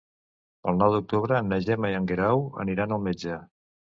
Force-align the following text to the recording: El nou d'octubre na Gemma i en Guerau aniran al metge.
El 0.71 0.79
nou 0.83 0.93
d'octubre 0.93 1.41
na 1.51 1.59
Gemma 1.67 1.93
i 1.93 1.97
en 1.99 2.09
Guerau 2.11 2.43
aniran 2.65 2.95
al 2.97 3.03
metge. 3.09 3.37